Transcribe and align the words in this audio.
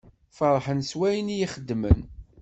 Ferḥen 0.37 0.79
s 0.89 0.91
wayen 0.99 1.33
iyi-xedmen. 1.35 1.99